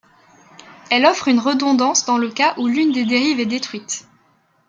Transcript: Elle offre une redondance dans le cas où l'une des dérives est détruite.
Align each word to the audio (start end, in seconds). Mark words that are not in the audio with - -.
Elle 0.89 1.05
offre 1.05 1.27
une 1.27 1.37
redondance 1.37 2.05
dans 2.05 2.17
le 2.17 2.31
cas 2.31 2.55
où 2.57 2.65
l'une 2.65 2.91
des 2.91 3.05
dérives 3.05 3.39
est 3.39 3.45
détruite. 3.45 4.07